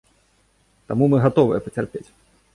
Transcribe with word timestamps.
Таму 0.93 1.11
мы 1.13 1.17
гатовыя 1.27 1.61
пацярпець. 1.69 2.05